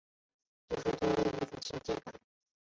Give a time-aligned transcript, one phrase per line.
[0.67, 2.11] 就是多了一分亲切感